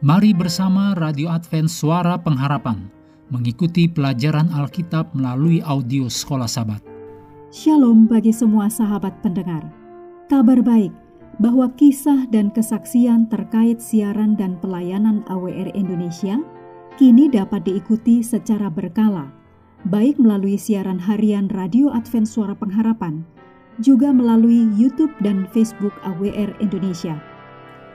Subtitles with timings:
[0.00, 2.88] Mari bersama Radio Advent Suara Pengharapan
[3.28, 6.80] mengikuti pelajaran Alkitab melalui audio Sekolah Sabat.
[7.52, 9.60] Shalom bagi semua sahabat pendengar.
[10.32, 10.88] Kabar baik
[11.36, 16.40] bahwa kisah dan kesaksian terkait siaran dan pelayanan AWR Indonesia
[16.96, 19.28] kini dapat diikuti secara berkala,
[19.84, 23.20] baik melalui siaran harian Radio Advent Suara Pengharapan,
[23.84, 27.20] juga melalui YouTube dan Facebook AWR Indonesia.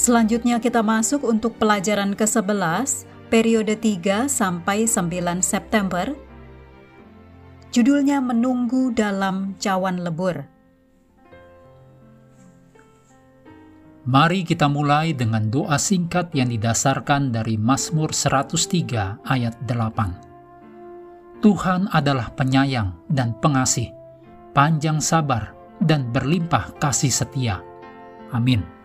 [0.00, 6.16] Selanjutnya kita masuk untuk pelajaran ke-11, periode 3 sampai 9 September.
[7.68, 10.48] Judulnya Menunggu dalam Cawan Lebur.
[14.08, 21.44] Mari kita mulai dengan doa singkat yang didasarkan dari Mazmur 103 ayat 8.
[21.44, 23.92] Tuhan adalah penyayang dan pengasih,
[24.56, 25.52] panjang sabar
[25.84, 27.60] dan berlimpah kasih setia.
[28.32, 28.79] Amin.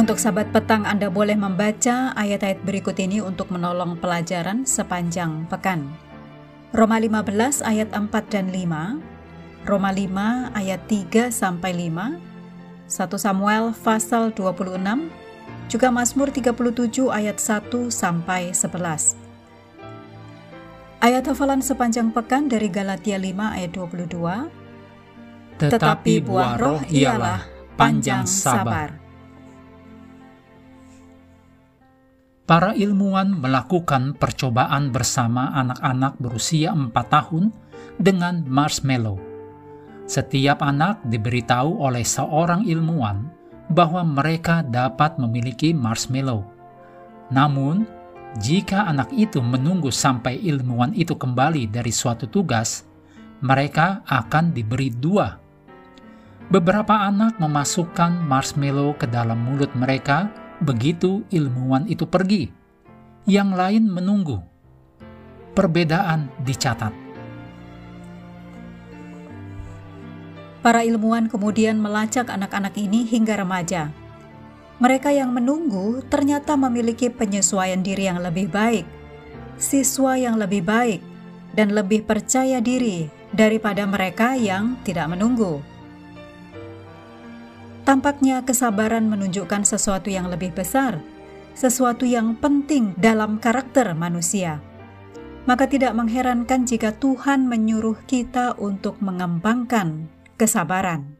[0.00, 5.92] Untuk sahabat petang Anda boleh membaca ayat-ayat berikut ini untuk menolong pelajaran sepanjang pekan.
[6.72, 8.96] Roma 15 ayat 4 dan 5,
[9.68, 12.16] Roma 5 ayat 3 sampai 5,
[12.88, 15.12] 1 Samuel pasal 26,
[15.68, 19.20] juga Mazmur 37 ayat 1 sampai 11.
[21.04, 24.48] Ayat hafalan sepanjang pekan dari Galatia 5 ayat 22,
[25.60, 27.44] Tetapi buah roh ialah
[27.76, 28.99] panjang sabar.
[32.50, 37.54] Para ilmuwan melakukan percobaan bersama anak-anak berusia 4 tahun
[38.02, 39.22] dengan marshmallow.
[40.10, 43.30] Setiap anak diberitahu oleh seorang ilmuwan
[43.70, 46.42] bahwa mereka dapat memiliki marshmallow.
[47.30, 47.86] Namun,
[48.42, 52.82] jika anak itu menunggu sampai ilmuwan itu kembali dari suatu tugas,
[53.46, 55.38] mereka akan diberi dua.
[56.50, 62.52] Beberapa anak memasukkan marshmallow ke dalam mulut mereka Begitu ilmuwan itu pergi,
[63.24, 64.44] yang lain menunggu.
[65.56, 66.92] Perbedaan dicatat.
[70.60, 73.88] Para ilmuwan kemudian melacak anak-anak ini hingga remaja.
[74.84, 78.84] Mereka yang menunggu ternyata memiliki penyesuaian diri yang lebih baik,
[79.56, 81.00] siswa yang lebih baik,
[81.56, 85.64] dan lebih percaya diri daripada mereka yang tidak menunggu.
[87.90, 91.02] Tampaknya kesabaran menunjukkan sesuatu yang lebih besar,
[91.58, 94.62] sesuatu yang penting dalam karakter manusia.
[95.42, 100.06] Maka tidak mengherankan jika Tuhan menyuruh kita untuk mengembangkan
[100.38, 101.18] kesabaran.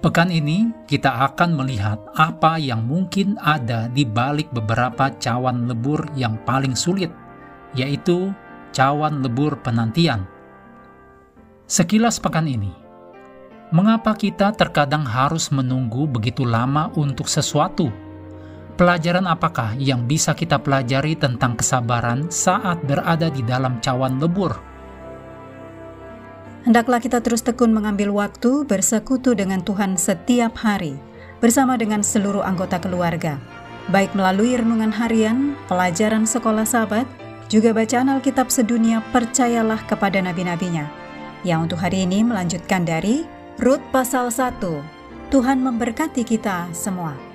[0.00, 6.40] Pekan ini kita akan melihat apa yang mungkin ada di balik beberapa cawan lebur yang
[6.48, 7.12] paling sulit,
[7.76, 8.32] yaitu
[8.72, 10.24] cawan lebur penantian.
[11.68, 12.72] Sekilas pekan ini,
[13.70, 17.86] Mengapa kita terkadang harus menunggu begitu lama untuk sesuatu?
[18.74, 24.58] Pelajaran apakah yang bisa kita pelajari tentang kesabaran saat berada di dalam cawan lebur?
[26.66, 30.98] Hendaklah kita terus tekun mengambil waktu bersekutu dengan Tuhan setiap hari,
[31.38, 33.38] bersama dengan seluruh anggota keluarga,
[33.94, 37.06] baik melalui renungan harian, pelajaran sekolah sahabat,
[37.46, 40.90] juga bacaan Alkitab sedunia percayalah kepada nabi-nabinya.
[41.46, 44.56] Yang untuk hari ini melanjutkan dari Rut pasal 1.
[45.28, 47.29] Tuhan memberkati kita semua.